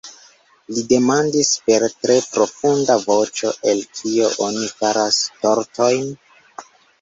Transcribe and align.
Li 0.75 0.83
demandis 0.93 1.51
per 1.67 1.85
tre 2.05 2.15
profunda 2.37 2.95
voĉo:"El 3.03 3.85
kio 4.01 4.31
oni 4.47 4.71
faras 4.81 5.21
tortojn?" 5.45 6.11